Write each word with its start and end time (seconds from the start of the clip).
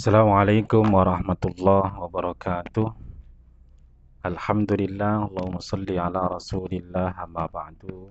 Assalamualaikum 0.00 0.96
warahmatullahi 0.96 1.92
wabarakatuh. 1.92 2.88
Alhamdulillah 4.24 5.28
Allahumma 5.28 5.60
salli 5.60 6.00
ala 6.00 6.24
rasulillah 6.24 7.12
amma 7.20 7.44
ba'du. 7.44 8.08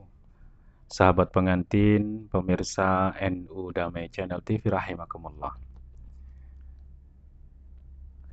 Sahabat 0.86 1.34
pengantin, 1.34 2.30
pemirsa 2.30 3.18
NU 3.34 3.74
Damai 3.74 4.06
Channel 4.14 4.38
TV 4.46 4.70
rahimakumullah. 4.70 5.58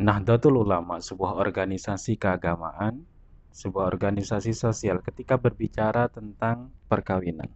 Nahdlatul 0.04 0.60
Ulama 0.60 1.00
sebuah 1.00 1.40
organisasi 1.40 2.20
keagamaan 2.20 3.08
sebuah 3.56 3.88
organisasi 3.88 4.52
sosial 4.52 5.00
ketika 5.00 5.40
berbicara 5.40 6.12
tentang 6.12 6.76
perkawinan. 6.92 7.48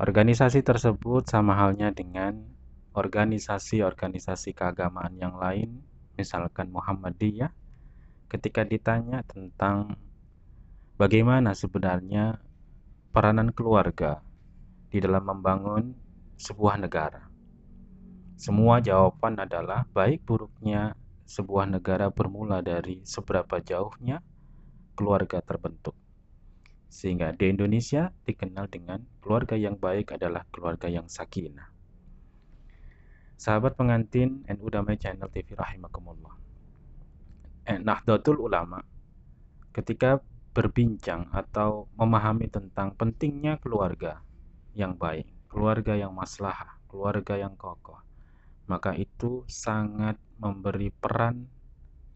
Organisasi 0.00 0.64
tersebut 0.64 1.28
sama 1.28 1.52
halnya 1.60 1.92
dengan 1.92 2.63
organisasi-organisasi 2.94 4.54
keagamaan 4.54 5.18
yang 5.18 5.34
lain, 5.34 5.82
misalkan 6.14 6.70
Muhammadiyah, 6.70 7.50
ketika 8.30 8.62
ditanya 8.62 9.26
tentang 9.26 9.98
bagaimana 10.94 11.58
sebenarnya 11.58 12.38
peranan 13.10 13.50
keluarga 13.50 14.22
di 14.94 15.02
dalam 15.02 15.26
membangun 15.26 15.94
sebuah 16.38 16.78
negara. 16.78 17.26
Semua 18.38 18.78
jawaban 18.78 19.42
adalah 19.42 19.86
baik 19.90 20.22
buruknya 20.22 20.94
sebuah 21.26 21.66
negara 21.66 22.10
bermula 22.14 22.62
dari 22.62 23.02
seberapa 23.02 23.58
jauhnya 23.58 24.22
keluarga 24.94 25.42
terbentuk. 25.42 25.98
Sehingga 26.86 27.34
di 27.34 27.50
Indonesia 27.50 28.14
dikenal 28.22 28.70
dengan 28.70 29.02
keluarga 29.18 29.58
yang 29.58 29.74
baik 29.74 30.14
adalah 30.14 30.46
keluarga 30.54 30.86
yang 30.86 31.10
sakinah. 31.10 31.73
Sahabat 33.44 33.76
pengantin 33.76 34.40
NU 34.48 34.72
Damai 34.72 34.96
Channel 34.96 35.28
TV 35.28 35.52
rahimakumullah. 35.52 36.32
Eh, 37.68 37.76
Nahdlatul 37.76 38.40
Ulama 38.40 38.80
ketika 39.76 40.16
berbincang 40.56 41.28
atau 41.28 41.84
memahami 41.92 42.48
tentang 42.48 42.96
pentingnya 42.96 43.60
keluarga 43.60 44.24
yang 44.72 44.96
baik, 44.96 45.28
keluarga 45.52 45.92
yang 45.92 46.16
maslahah, 46.16 46.80
keluarga 46.88 47.36
yang 47.36 47.52
kokoh, 47.52 48.00
maka 48.64 48.96
itu 48.96 49.44
sangat 49.44 50.16
memberi 50.40 50.88
peran 50.88 51.44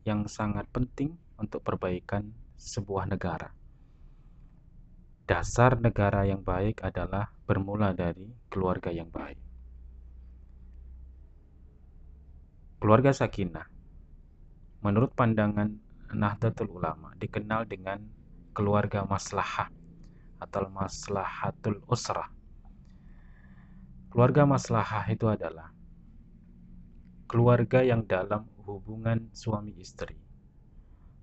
yang 0.08 0.24
sangat 0.32 0.64
penting 0.72 1.12
untuk 1.36 1.60
perbaikan 1.60 2.32
sebuah 2.56 3.04
negara 3.04 3.52
dasar 5.28 5.76
negara 5.76 6.24
yang 6.24 6.40
baik 6.40 6.80
adalah 6.80 7.28
bermula 7.44 7.92
dari 7.92 8.32
keluarga 8.48 8.88
yang 8.88 9.12
baik. 9.12 9.47
Keluarga 12.78 13.10
sakinah, 13.10 13.66
menurut 14.82 15.10
pandangan 15.14 15.74
Nahdlatul 16.14 16.70
Ulama, 16.72 17.12
dikenal 17.18 17.66
dengan 17.66 18.00
keluarga 18.54 19.04
maslahah 19.04 19.68
atau 20.38 20.70
maslahatul 20.70 21.82
usrah. 21.90 22.30
Keluarga 24.08 24.48
maslahah 24.48 25.04
itu 25.10 25.28
adalah 25.28 25.74
keluarga 27.28 27.84
yang 27.84 28.06
dalam 28.08 28.48
hubungan 28.64 29.28
suami 29.36 29.76
istri 29.76 30.16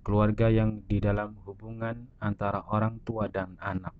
keluarga 0.06 0.46
yang 0.46 0.86
di 0.86 1.02
dalam 1.02 1.34
hubungan 1.42 2.06
antara 2.22 2.62
orang 2.70 3.02
tua 3.02 3.26
dan 3.26 3.58
anak 3.58 3.90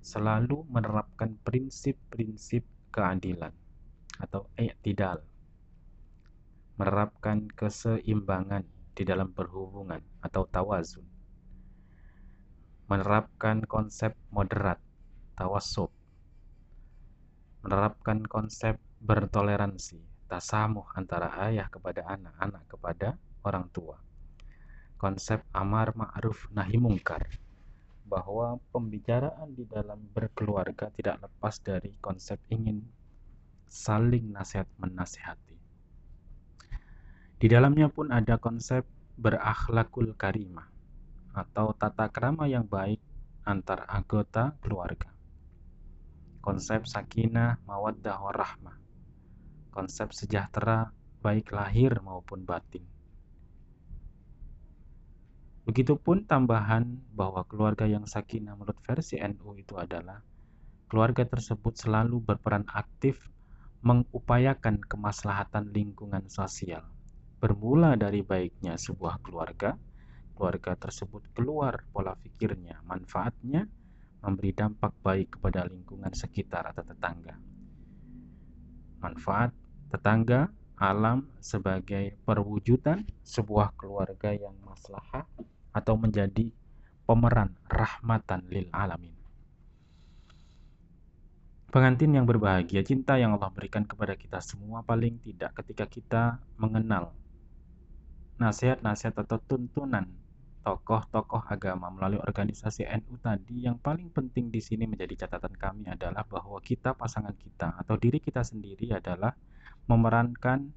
selalu 0.00 0.64
menerapkan 0.72 1.36
prinsip-prinsip 1.44 2.64
keadilan 2.88 3.52
atau 4.16 4.48
i'tidal 4.56 5.20
menerapkan 6.80 7.44
keseimbangan 7.52 8.64
di 8.96 9.04
dalam 9.04 9.28
berhubungan 9.36 10.00
atau 10.24 10.48
tawazun. 10.48 11.04
Menerapkan 12.88 13.68
konsep 13.68 14.16
moderat 14.32 14.80
tawasub. 15.36 15.92
Menerapkan 17.60 18.24
konsep 18.24 18.80
bertoleransi 19.04 20.00
tasamuh 20.24 20.88
antara 20.96 21.36
ayah 21.52 21.68
kepada 21.68 22.08
anak 22.08 22.32
anak 22.40 22.64
kepada 22.64 23.20
orang 23.44 23.68
tua. 23.76 24.00
Konsep 24.96 25.44
amar 25.52 25.92
ma'ruf 25.92 26.48
nahi 26.48 26.80
mungkar 26.80 27.28
bahwa 28.08 28.56
pembicaraan 28.72 29.52
di 29.52 29.68
dalam 29.68 30.00
berkeluarga 30.16 30.88
tidak 30.96 31.28
lepas 31.28 31.60
dari 31.60 31.92
konsep 32.00 32.40
ingin 32.48 32.80
saling 33.68 34.32
nasihat 34.32 34.66
menasihati. 34.80 35.49
Di 37.40 37.48
dalamnya 37.48 37.88
pun 37.88 38.12
ada 38.12 38.36
konsep 38.36 38.84
berakhlakul 39.16 40.12
karimah 40.12 40.68
atau 41.32 41.72
tata 41.72 42.12
krama 42.12 42.44
yang 42.44 42.68
baik 42.68 43.00
antar 43.48 43.88
anggota 43.88 44.52
keluarga. 44.60 45.08
Konsep 46.44 46.84
sakinah, 46.84 47.64
mawaddah, 47.64 48.20
warahmah. 48.20 48.76
Konsep 49.72 50.12
sejahtera 50.12 50.92
baik 51.24 51.52
lahir 51.52 52.00
maupun 52.04 52.44
batin 52.44 52.84
Begitupun 55.70 56.26
tambahan 56.26 56.98
bahwa 57.14 57.46
keluarga 57.46 57.86
yang 57.86 58.02
sakinah 58.02 58.58
menurut 58.58 58.74
versi 58.82 59.22
NU 59.22 59.54
itu 59.54 59.78
adalah 59.78 60.18
keluarga 60.90 61.22
tersebut 61.22 61.78
selalu 61.78 62.18
berperan 62.18 62.66
aktif 62.74 63.30
mengupayakan 63.84 64.82
kemaslahatan 64.82 65.70
lingkungan 65.70 66.26
sosial. 66.26 66.82
Bermula 67.40 67.96
dari 67.96 68.20
baiknya 68.20 68.76
sebuah 68.76 69.24
keluarga, 69.24 69.72
keluarga 70.36 70.76
tersebut 70.76 71.32
keluar 71.32 71.88
pola 71.88 72.12
pikirnya, 72.12 72.84
manfaatnya 72.84 73.64
memberi 74.20 74.52
dampak 74.52 74.92
baik 75.00 75.40
kepada 75.40 75.64
lingkungan 75.64 76.12
sekitar 76.12 76.68
atau 76.68 76.84
tetangga. 76.84 77.32
Manfaat 79.00 79.56
tetangga, 79.88 80.52
alam 80.76 81.28
sebagai 81.40 82.16
perwujudan 82.24 83.04
sebuah 83.24 83.72
keluarga 83.76 84.32
yang 84.32 84.56
maslahah 84.64 85.24
atau 85.72 85.96
menjadi 85.96 86.52
pemeran 87.04 87.56
rahmatan 87.68 88.44
lil 88.48 88.68
alamin. 88.72 89.12
Pengantin 91.70 92.16
yang 92.16 92.26
berbahagia, 92.26 92.82
cinta 92.82 93.14
yang 93.14 93.36
Allah 93.36 93.52
berikan 93.54 93.86
kepada 93.86 94.18
kita 94.18 94.42
semua 94.42 94.82
paling 94.82 95.22
tidak 95.22 95.54
ketika 95.62 95.86
kita 95.86 96.22
mengenal 96.58 97.14
nasihat-nasihat 98.40 99.12
atau 99.20 99.36
tuntunan 99.44 100.08
tokoh-tokoh 100.64 101.44
agama 101.48 101.88
melalui 101.88 102.20
organisasi 102.20 102.84
NU 103.00 103.16
tadi 103.20 103.64
yang 103.64 103.80
paling 103.80 104.12
penting 104.12 104.52
di 104.52 104.60
sini 104.60 104.84
menjadi 104.84 105.24
catatan 105.24 105.56
kami 105.56 105.88
adalah 105.88 106.24
bahwa 106.28 106.60
kita 106.60 106.92
pasangan 106.92 107.32
kita 107.36 107.76
atau 107.80 107.96
diri 107.96 108.20
kita 108.20 108.44
sendiri 108.44 108.92
adalah 108.92 109.32
memerankan 109.88 110.72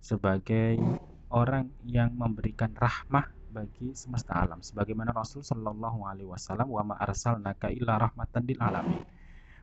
sebagai 0.00 0.80
orang 1.28 1.68
yang 1.84 2.12
memberikan 2.16 2.72
rahmah 2.72 3.28
bagi 3.52 3.92
semesta 3.96 4.36
alam. 4.36 4.60
Sebagaimana 4.64 5.12
Rasul 5.12 5.44
Shallallahu 5.44 6.08
alaihi 6.08 6.28
wasallam 6.28 6.68
wa 6.68 6.82
ma 6.84 6.94
arsalnaka 6.96 7.68
illa 7.72 8.00
rahmatan 8.00 8.44
lil 8.48 8.60
alamin. 8.60 9.02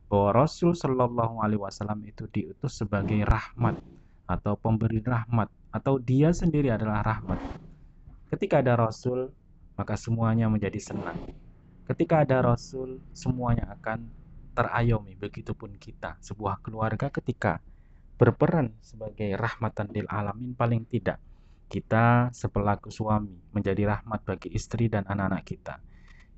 Bahwa 0.05 0.45
Rasul 0.45 0.77
Shallallahu 0.77 1.41
alaihi 1.41 1.61
wasallam 1.61 2.05
itu 2.05 2.29
diutus 2.29 2.77
sebagai 2.77 3.17
rahmat 3.25 3.81
atau 4.25 4.53
pemberi 4.57 5.01
rahmat 5.01 5.49
atau 5.75 5.99
dia 5.99 6.31
sendiri 6.31 6.71
adalah 6.71 7.03
rahmat. 7.03 7.39
Ketika 8.31 8.63
ada 8.63 8.79
Rasul 8.79 9.35
maka 9.75 9.99
semuanya 9.99 10.47
menjadi 10.47 10.79
senang. 10.79 11.19
Ketika 11.83 12.23
ada 12.23 12.39
Rasul 12.39 13.03
semuanya 13.11 13.75
akan 13.75 14.07
terayomi. 14.55 15.19
Begitupun 15.19 15.75
kita 15.75 16.15
sebuah 16.23 16.63
keluarga 16.63 17.11
ketika 17.11 17.59
berperan 18.15 18.71
sebagai 18.79 19.35
rahmatan 19.35 19.91
lil 19.91 20.07
alamin 20.07 20.55
paling 20.55 20.87
tidak 20.87 21.19
kita 21.67 22.31
sepelaku 22.31 22.87
suami 22.87 23.35
menjadi 23.51 23.99
rahmat 23.99 24.23
bagi 24.23 24.55
istri 24.55 24.87
dan 24.87 25.03
anak-anak 25.03 25.43
kita. 25.43 25.75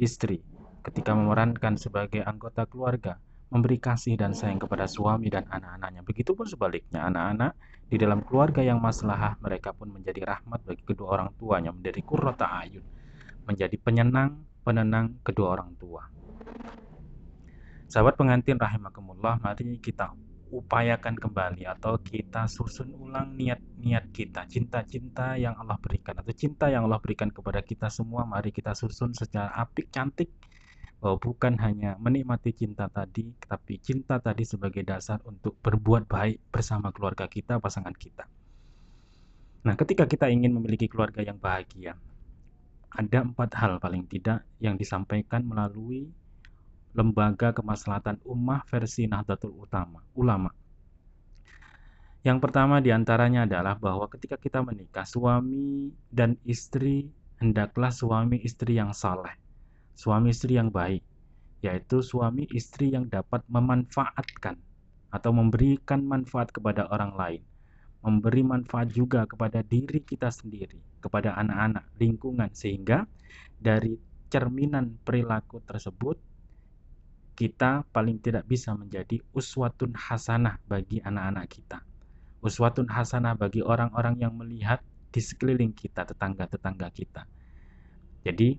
Istri 0.02 0.42
ketika 0.82 1.14
memerankan 1.14 1.78
sebagai 1.78 2.26
anggota 2.26 2.66
keluarga 2.66 3.22
memberi 3.48 3.80
kasih 3.80 4.20
dan 4.20 4.36
sayang 4.36 4.60
kepada 4.60 4.86
suami 4.86 5.32
dan 5.32 5.48
anak-anaknya. 5.48 6.04
Begitupun 6.04 6.46
sebaliknya, 6.48 7.08
anak-anak 7.08 7.56
di 7.88 7.96
dalam 7.96 8.20
keluarga 8.28 8.60
yang 8.60 8.84
maslahah 8.84 9.40
mereka 9.40 9.72
pun 9.72 9.88
menjadi 9.92 10.28
rahmat 10.28 10.68
bagi 10.68 10.84
kedua 10.84 11.20
orang 11.20 11.30
tuanya, 11.40 11.72
menjadi 11.72 12.04
kurrota 12.04 12.48
ayun, 12.60 12.84
menjadi 13.48 13.76
penyenang, 13.80 14.44
penenang 14.68 15.24
kedua 15.24 15.56
orang 15.56 15.72
tua. 15.80 16.04
Sahabat 17.88 18.20
pengantin 18.20 18.60
rahimakumullah, 18.60 19.40
mari 19.40 19.80
kita 19.80 20.12
upayakan 20.52 21.16
kembali 21.16 21.68
atau 21.68 22.00
kita 22.00 22.48
susun 22.48 22.96
ulang 22.96 23.36
niat-niat 23.36 24.12
kita, 24.12 24.48
cinta-cinta 24.48 25.36
yang 25.40 25.56
Allah 25.60 25.80
berikan 25.80 26.16
atau 26.20 26.32
cinta 26.36 26.72
yang 26.72 26.88
Allah 26.88 27.00
berikan 27.00 27.32
kepada 27.32 27.60
kita 27.64 27.88
semua, 27.92 28.24
mari 28.24 28.52
kita 28.52 28.72
susun 28.76 29.12
secara 29.12 29.52
apik, 29.56 29.92
cantik, 29.92 30.32
bahwa 30.98 31.18
bukan 31.22 31.54
hanya 31.62 31.94
menikmati 32.02 32.58
cinta 32.58 32.90
tadi, 32.90 33.30
tapi 33.46 33.78
cinta 33.78 34.18
tadi 34.18 34.42
sebagai 34.42 34.82
dasar 34.82 35.22
untuk 35.30 35.54
berbuat 35.62 36.10
baik 36.10 36.50
bersama 36.50 36.90
keluarga 36.90 37.30
kita, 37.30 37.62
pasangan 37.62 37.94
kita. 37.94 38.26
Nah, 39.62 39.78
ketika 39.78 40.10
kita 40.10 40.26
ingin 40.34 40.58
memiliki 40.58 40.90
keluarga 40.90 41.22
yang 41.22 41.38
bahagia, 41.38 41.94
ada 42.90 43.20
empat 43.22 43.54
hal 43.62 43.78
paling 43.78 44.10
tidak 44.10 44.42
yang 44.58 44.74
disampaikan 44.74 45.46
melalui 45.46 46.10
Lembaga 46.98 47.54
Kemaslahatan 47.54 48.18
Ummah 48.26 48.66
versi 48.66 49.06
Nahdlatul 49.06 49.54
Utama, 49.54 50.02
ulama. 50.18 50.50
Yang 52.26 52.42
pertama 52.42 52.82
di 52.82 52.90
antaranya 52.90 53.46
adalah 53.46 53.78
bahwa 53.78 54.10
ketika 54.10 54.34
kita 54.42 54.66
menikah, 54.66 55.06
suami 55.06 55.94
dan 56.10 56.42
istri 56.42 57.14
hendaklah 57.38 57.94
suami 57.94 58.42
istri 58.42 58.82
yang 58.82 58.98
saleh 58.98 59.47
suami 59.98 60.30
istri 60.30 60.62
yang 60.62 60.70
baik, 60.70 61.02
yaitu 61.66 62.06
suami 62.06 62.46
istri 62.54 62.94
yang 62.94 63.10
dapat 63.10 63.42
memanfaatkan 63.50 64.62
atau 65.10 65.32
memberikan 65.34 66.06
manfaat 66.06 66.54
kepada 66.54 66.86
orang 66.94 67.18
lain, 67.18 67.42
memberi 68.06 68.46
manfaat 68.46 68.94
juga 68.94 69.26
kepada 69.26 69.66
diri 69.66 70.06
kita 70.06 70.30
sendiri, 70.30 70.78
kepada 71.02 71.34
anak-anak, 71.34 71.90
lingkungan, 71.98 72.54
sehingga 72.54 73.10
dari 73.58 73.98
cerminan 74.30 75.02
perilaku 75.02 75.66
tersebut 75.66 76.22
kita 77.38 77.86
paling 77.90 78.22
tidak 78.22 78.46
bisa 78.46 78.74
menjadi 78.78 79.22
uswatun 79.34 79.94
hasanah 79.98 80.62
bagi 80.70 81.02
anak-anak 81.02 81.46
kita. 81.50 81.82
Uswatun 82.42 82.90
hasanah 82.90 83.34
bagi 83.34 83.66
orang-orang 83.66 84.22
yang 84.22 84.34
melihat 84.38 84.82
di 85.10 85.22
sekeliling 85.22 85.74
kita, 85.74 86.06
tetangga-tetangga 86.06 86.90
kita. 86.94 87.26
Jadi, 88.26 88.58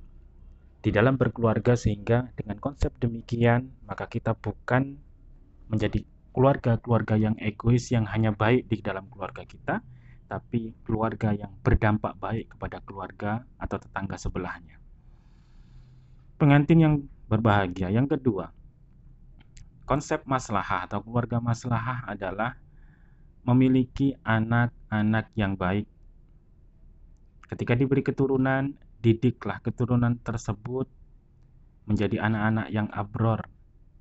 di 0.79 0.95
dalam 0.95 1.19
berkeluarga 1.19 1.75
sehingga 1.75 2.31
dengan 2.39 2.59
konsep 2.63 2.95
demikian 3.03 3.75
maka 3.87 4.07
kita 4.07 4.35
bukan 4.39 4.95
menjadi 5.69 6.07
keluarga-keluarga 6.33 7.19
yang 7.19 7.35
egois 7.43 7.91
yang 7.91 8.07
hanya 8.07 8.31
baik 8.31 8.71
di 8.71 8.79
dalam 8.79 9.11
keluarga 9.11 9.43
kita 9.43 9.83
tapi 10.29 10.77
keluarga 10.85 11.33
yang 11.33 11.51
berdampak 11.65 12.15
baik 12.21 12.53
kepada 12.55 12.85
keluarga 12.85 13.33
atau 13.57 13.81
tetangga 13.81 14.21
sebelahnya. 14.21 14.77
Pengantin 16.37 16.79
yang 16.79 16.95
berbahagia. 17.27 17.89
Yang 17.89 18.21
kedua, 18.21 18.53
konsep 19.89 20.23
maslahah 20.29 20.85
atau 20.85 21.01
keluarga 21.01 21.41
maslahah 21.41 22.05
adalah 22.05 22.61
memiliki 23.43 24.13
anak-anak 24.21 25.33
yang 25.33 25.57
baik. 25.57 25.89
Ketika 27.49 27.73
diberi 27.73 28.05
keturunan, 28.05 28.77
didiklah 28.99 29.63
keturunan 29.63 30.19
tersebut 30.21 30.91
menjadi 31.87 32.21
anak-anak 32.21 32.69
yang 32.69 32.89
abror 32.93 33.41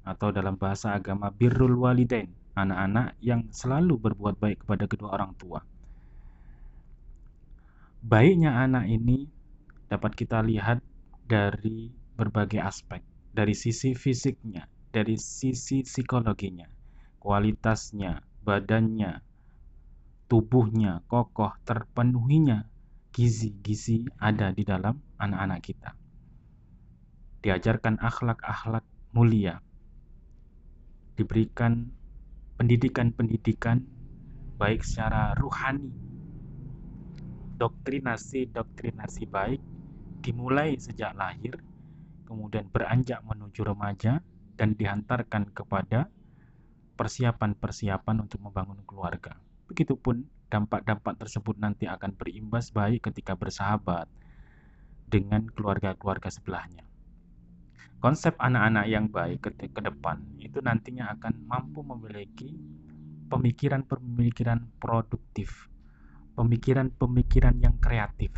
atau 0.04 0.32
dalam 0.32 0.56
bahasa 0.56 0.96
agama 0.96 1.32
birrul 1.32 1.78
walidain, 1.78 2.32
anak-anak 2.56 3.16
yang 3.24 3.48
selalu 3.52 4.00
berbuat 4.00 4.40
baik 4.40 4.64
kepada 4.66 4.88
kedua 4.88 5.10
orang 5.16 5.32
tua. 5.36 5.60
Baiknya 8.04 8.56
anak 8.64 8.88
ini 8.88 9.28
dapat 9.92 10.16
kita 10.16 10.40
lihat 10.44 10.80
dari 11.28 11.92
berbagai 12.16 12.64
aspek, 12.64 13.04
dari 13.36 13.52
sisi 13.52 13.92
fisiknya, 13.94 14.64
dari 14.96 15.20
sisi 15.20 15.84
psikologinya, 15.84 16.66
kualitasnya, 17.20 18.24
badannya, 18.48 19.20
tubuhnya 20.32 21.04
kokoh, 21.12 21.52
terpenuhinya 21.68 22.64
gizi-gizi 23.18 24.06
ada 24.22 24.54
di 24.54 24.62
dalam 24.62 25.02
anak-anak 25.18 25.60
kita. 25.66 25.90
Diajarkan 27.42 27.98
akhlak-akhlak 27.98 28.86
mulia. 29.18 29.58
Diberikan 31.18 31.90
pendidikan-pendidikan 32.62 33.82
baik 34.62 34.86
secara 34.86 35.34
ruhani. 35.34 35.90
Doktrinasi-doktrinasi 37.58 39.26
baik 39.26 39.66
dimulai 40.22 40.78
sejak 40.78 41.18
lahir, 41.18 41.58
kemudian 42.30 42.70
beranjak 42.70 43.26
menuju 43.26 43.66
remaja 43.66 44.22
dan 44.62 44.78
dihantarkan 44.78 45.58
kepada 45.58 46.06
persiapan-persiapan 47.02 48.30
untuk 48.30 48.46
membangun 48.46 48.78
keluarga. 48.86 49.42
Begitupun 49.66 50.37
dampak-dampak 50.48 51.20
tersebut 51.20 51.60
nanti 51.60 51.86
akan 51.88 52.16
berimbas 52.16 52.72
baik 52.72 53.12
ketika 53.12 53.36
bersahabat 53.36 54.08
dengan 55.08 55.48
keluarga-keluarga 55.52 56.28
sebelahnya. 56.32 56.84
Konsep 57.98 58.38
anak-anak 58.38 58.86
yang 58.88 59.10
baik 59.10 59.42
ke, 59.42 59.50
ke 59.58 59.82
depan 59.82 60.22
itu 60.38 60.62
nantinya 60.62 61.12
akan 61.18 61.34
mampu 61.50 61.82
memiliki 61.82 62.54
pemikiran-pemikiran 63.28 64.70
produktif, 64.78 65.68
pemikiran-pemikiran 66.38 67.58
yang 67.58 67.76
kreatif, 67.82 68.32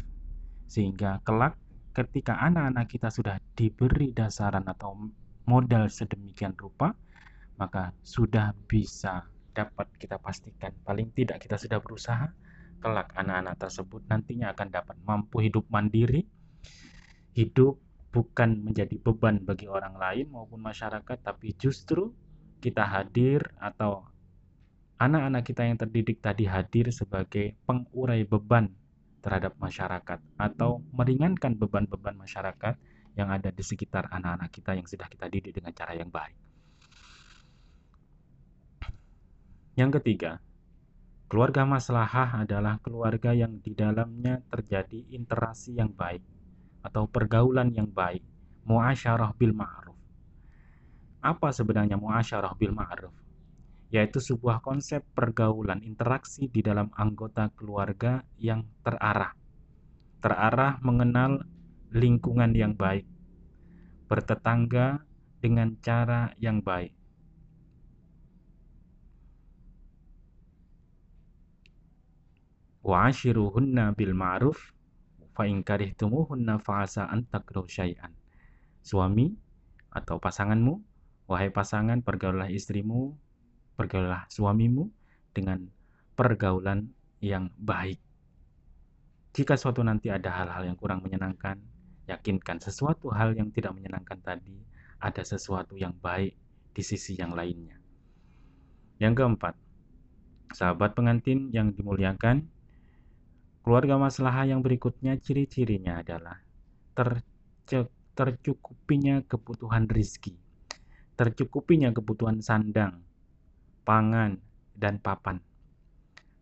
sehingga 0.65 1.19
kelak 1.27 1.59
ketika 1.91 2.39
anak-anak 2.39 2.87
kita 2.87 3.11
sudah 3.11 3.37
diberi 3.53 4.15
dasaran 4.15 4.63
atau 4.65 4.95
modal 5.43 5.91
sedemikian 5.91 6.55
rupa, 6.55 6.95
maka 7.59 7.91
sudah 8.05 8.55
bisa 8.69 9.27
dapat 9.51 9.87
kita 9.99 10.21
pastikan 10.21 10.73
paling 10.85 11.11
tidak 11.13 11.41
kita 11.41 11.59
sudah 11.59 11.81
berusaha 11.81 12.31
kelak 12.79 13.11
anak-anak 13.13 13.59
tersebut 13.59 14.01
nantinya 14.07 14.55
akan 14.55 14.67
dapat 14.71 14.95
mampu 15.03 15.43
hidup 15.43 15.67
mandiri 15.67 16.23
hidup 17.35 17.77
bukan 18.09 18.65
menjadi 18.65 18.97
beban 18.97 19.45
bagi 19.45 19.69
orang 19.69 19.93
lain 19.99 20.31
maupun 20.33 20.59
masyarakat 20.63 21.17
tapi 21.21 21.53
justru 21.59 22.09
kita 22.59 22.83
hadir 22.83 23.53
atau 23.61 24.09
anak-anak 24.99 25.47
kita 25.47 25.63
yang 25.63 25.77
terdidik 25.79 26.19
tadi 26.19 26.43
hadir 26.49 26.91
sebagai 26.91 27.55
pengurai 27.63 28.27
beban 28.27 28.67
terhadap 29.23 29.55
masyarakat 29.59 30.19
atau 30.35 30.83
meringankan 30.91 31.55
beban-beban 31.55 32.15
masyarakat 32.19 32.75
yang 33.15 33.29
ada 33.31 33.51
di 33.51 33.63
sekitar 33.63 34.07
anak-anak 34.11 34.51
kita 34.51 34.75
yang 34.75 34.87
sudah 34.87 35.07
kita 35.07 35.27
didik 35.27 35.55
dengan 35.55 35.75
cara 35.75 35.95
yang 35.95 36.07
baik. 36.07 36.48
Yang 39.79 40.03
ketiga, 40.03 40.43
keluarga 41.31 41.63
maslahah 41.63 42.43
adalah 42.43 42.83
keluarga 42.83 43.31
yang 43.31 43.63
di 43.63 43.71
dalamnya 43.71 44.43
terjadi 44.51 45.07
interaksi 45.15 45.71
yang 45.71 45.95
baik 45.95 46.19
atau 46.83 47.07
pergaulan 47.07 47.71
yang 47.71 47.87
baik, 47.87 48.19
muasyarah 48.67 49.31
bil 49.39 49.55
ma'ruf. 49.55 49.95
Apa 51.23 51.55
sebenarnya 51.55 51.95
muasyarah 51.95 52.59
bil 52.59 52.75
ma'ruf? 52.75 53.15
Yaitu 53.87 54.19
sebuah 54.19 54.59
konsep 54.59 54.99
pergaulan 55.15 55.79
interaksi 55.87 56.51
di 56.51 56.59
dalam 56.59 56.91
anggota 56.99 57.47
keluarga 57.55 58.19
yang 58.35 58.67
terarah. 58.83 59.31
Terarah 60.19 60.75
mengenal 60.83 61.39
lingkungan 61.95 62.51
yang 62.51 62.75
baik, 62.75 63.07
bertetangga 64.11 64.99
dengan 65.39 65.79
cara 65.79 66.35
yang 66.35 66.59
baik, 66.59 66.91
wa 72.89 73.93
bil 73.93 74.13
ma'ruf 74.17 74.73
fa 75.37 75.45
in 75.45 75.61
karihtumuhunna 75.61 76.57
fa'asa 76.57 77.05
an 77.05 77.29
takrahu 77.29 77.69
syai'an. 77.69 78.09
Suami 78.81 79.29
atau 79.93 80.17
pasanganmu, 80.17 80.73
wahai 81.29 81.53
pasangan, 81.53 82.01
pergaulah 82.01 82.49
istrimu, 82.49 83.13
pergaulah 83.77 84.25
suamimu 84.27 84.89
dengan 85.31 85.69
pergaulan 86.17 86.89
yang 87.21 87.53
baik. 87.61 88.01
Jika 89.31 89.55
suatu 89.55 89.85
nanti 89.85 90.09
ada 90.09 90.33
hal-hal 90.33 90.73
yang 90.73 90.75
kurang 90.75 91.05
menyenangkan, 91.05 91.61
yakinkan 92.09 92.57
sesuatu 92.57 93.13
hal 93.13 93.37
yang 93.37 93.53
tidak 93.53 93.77
menyenangkan 93.77 94.17
tadi 94.25 94.57
ada 94.99 95.23
sesuatu 95.23 95.79
yang 95.79 95.95
baik 96.01 96.35
di 96.73 96.83
sisi 96.83 97.15
yang 97.15 97.31
lainnya. 97.31 97.79
Yang 98.99 99.23
keempat, 99.23 99.55
sahabat 100.51 100.91
pengantin 100.97 101.53
yang 101.55 101.71
dimuliakan, 101.71 102.49
Keluarga 103.69 104.01
maslahah 104.01 104.49
yang 104.49 104.65
berikutnya 104.65 105.21
ciri-cirinya 105.21 106.01
adalah 106.01 106.41
tercukupinya 108.17 109.21
kebutuhan 109.29 109.85
rizki, 109.85 110.33
tercukupinya 111.13 111.93
kebutuhan 111.93 112.41
sandang, 112.41 113.05
pangan, 113.85 114.41
dan 114.73 114.97
papan. 114.97 115.37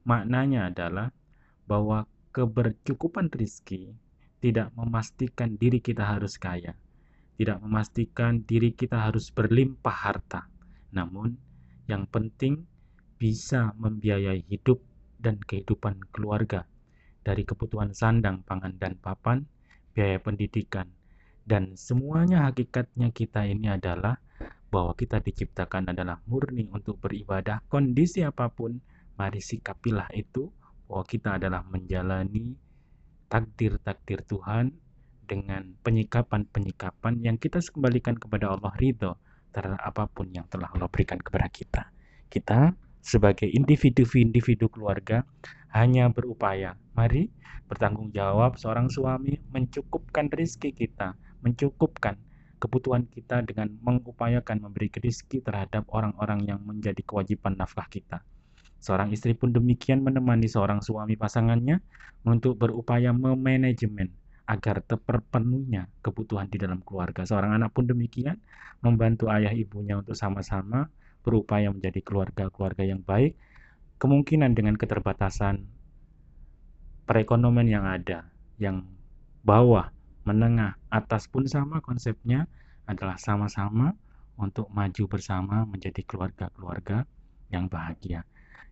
Maknanya 0.08 0.72
adalah 0.72 1.12
bahwa 1.68 2.08
kebercukupan 2.32 3.28
rizki 3.36 3.92
tidak 4.40 4.72
memastikan 4.80 5.60
diri 5.60 5.84
kita 5.84 6.08
harus 6.08 6.40
kaya, 6.40 6.80
tidak 7.36 7.60
memastikan 7.60 8.40
diri 8.48 8.72
kita 8.72 9.04
harus 9.04 9.36
berlimpah 9.36 10.16
harta, 10.16 10.48
namun 10.96 11.36
yang 11.92 12.08
penting 12.08 12.64
bisa 13.20 13.76
membiayai 13.76 14.48
hidup 14.48 14.80
dan 15.20 15.36
kehidupan 15.44 16.00
keluarga 16.16 16.64
dari 17.28 17.44
kebutuhan 17.44 17.92
sandang, 17.92 18.40
pangan, 18.48 18.80
dan 18.80 18.96
papan, 18.96 19.44
biaya 19.92 20.16
pendidikan, 20.24 20.88
dan 21.44 21.76
semuanya 21.76 22.48
hakikatnya 22.48 23.12
kita 23.12 23.44
ini 23.44 23.68
adalah 23.68 24.16
bahwa 24.72 24.96
kita 24.96 25.20
diciptakan 25.20 25.92
adalah 25.92 26.24
murni 26.24 26.72
untuk 26.72 27.04
beribadah 27.04 27.60
kondisi 27.68 28.24
apa 28.24 28.48
pun 28.48 28.80
mari 29.20 29.44
sikapilah 29.44 30.08
itu 30.16 30.48
bahwa 30.88 31.04
kita 31.04 31.36
adalah 31.36 31.68
menjalani 31.68 32.56
takdir-takdir 33.28 34.24
Tuhan 34.24 34.72
dengan 35.28 35.76
penyikapan-penyikapan 35.84 37.20
yang 37.20 37.36
kita 37.36 37.60
kembalikan 37.60 38.16
kepada 38.16 38.56
Allah 38.56 38.72
ridho 38.80 39.20
terhadap 39.52 39.84
apa 39.84 40.04
pun 40.08 40.32
yang 40.32 40.48
telah 40.48 40.72
Allah 40.72 40.88
berikan 40.88 41.20
kepada 41.20 41.52
kita. 41.52 41.92
Kita 42.32 42.72
sebagai 43.04 43.48
individu-individu 43.48 44.72
keluarga 44.72 45.24
hanya 45.78 46.10
berupaya. 46.10 46.74
Mari 46.98 47.30
bertanggung 47.70 48.10
jawab 48.10 48.58
seorang 48.58 48.90
suami 48.90 49.38
mencukupkan 49.54 50.32
rezeki 50.34 50.74
kita, 50.74 51.14
mencukupkan 51.46 52.18
kebutuhan 52.58 53.06
kita 53.06 53.46
dengan 53.46 53.70
mengupayakan 53.86 54.58
memberi 54.58 54.90
rezeki 54.90 55.46
terhadap 55.46 55.86
orang-orang 55.94 56.42
yang 56.50 56.60
menjadi 56.66 57.00
kewajiban 57.06 57.54
nafkah 57.54 57.86
kita. 57.86 58.26
Seorang 58.82 59.14
istri 59.14 59.34
pun 59.38 59.54
demikian 59.54 60.02
menemani 60.02 60.50
seorang 60.50 60.82
suami 60.82 61.18
pasangannya 61.18 61.82
untuk 62.26 62.58
berupaya 62.58 63.14
memanajemen 63.14 64.10
agar 64.48 64.80
terpenuhnya 64.86 65.92
kebutuhan 66.02 66.48
di 66.48 66.58
dalam 66.58 66.80
keluarga. 66.82 67.28
Seorang 67.28 67.58
anak 67.58 67.76
pun 67.76 67.84
demikian 67.86 68.40
membantu 68.80 69.28
ayah 69.28 69.52
ibunya 69.52 70.00
untuk 70.00 70.16
sama-sama 70.16 70.88
berupaya 71.26 71.68
menjadi 71.68 72.00
keluarga-keluarga 72.00 72.88
yang 72.88 73.04
baik, 73.04 73.36
kemungkinan 73.98 74.54
dengan 74.54 74.78
keterbatasan 74.78 75.66
perekonomian 77.10 77.70
yang 77.70 77.86
ada, 77.86 78.30
yang 78.62 78.86
bawah, 79.42 79.90
menengah, 80.28 80.76
atas 80.92 81.26
pun 81.30 81.48
sama 81.48 81.82
konsepnya 81.82 82.46
adalah 82.86 83.18
sama-sama 83.18 83.96
untuk 84.38 84.70
maju 84.70 85.04
bersama 85.10 85.66
menjadi 85.66 86.04
keluarga-keluarga 86.06 87.08
yang 87.50 87.66
bahagia. 87.72 88.22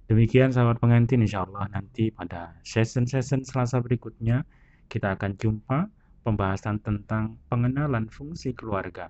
Demikian 0.06 0.54
sahabat 0.54 0.78
pengantin, 0.78 1.26
insya 1.26 1.48
Allah 1.50 1.66
nanti 1.74 2.14
pada 2.14 2.54
session-session 2.62 3.42
selasa 3.42 3.82
berikutnya 3.82 4.46
kita 4.86 5.18
akan 5.18 5.34
jumpa 5.42 5.90
pembahasan 6.22 6.78
tentang 6.86 7.42
pengenalan 7.50 8.06
fungsi 8.14 8.54
keluarga 8.54 9.10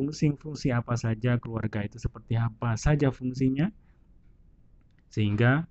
fungsi-fungsi 0.00 0.72
apa 0.72 0.94
saja 0.96 1.36
keluarga 1.36 1.84
itu 1.84 1.98
seperti 1.98 2.38
apa 2.38 2.78
saja 2.78 3.10
fungsinya 3.10 3.68
sehingga 5.10 5.66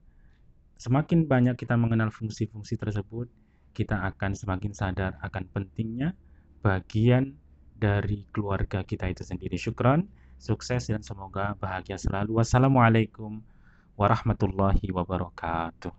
semakin 0.76 1.26
banyak 1.26 1.56
kita 1.56 1.80
mengenal 1.80 2.12
fungsi-fungsi 2.12 2.76
tersebut 2.76 3.32
kita 3.72 3.96
akan 4.12 4.36
semakin 4.36 4.72
sadar 4.76 5.16
akan 5.24 5.48
pentingnya 5.56 6.12
bagian 6.60 7.40
dari 7.80 8.28
keluarga 8.36 8.84
kita 8.84 9.08
itu 9.08 9.24
sendiri. 9.24 9.56
Syukran 9.56 10.04
sukses 10.36 10.92
dan 10.92 11.00
semoga 11.00 11.56
bahagia 11.56 11.96
selalu. 11.96 12.44
Wassalamualaikum 12.44 13.40
warahmatullahi 13.96 14.88
wabarakatuh 14.92 15.99